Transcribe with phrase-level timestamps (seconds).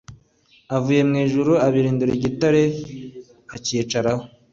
[0.75, 2.61] avuye mu ijuru, abirindura igitare
[3.55, 4.23] acyicaraho.